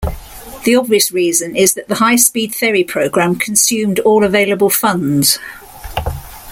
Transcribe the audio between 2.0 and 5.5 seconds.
speed ferry program consumed all available funds.